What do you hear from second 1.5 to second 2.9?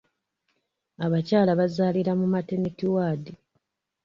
bazaalira mu mateniti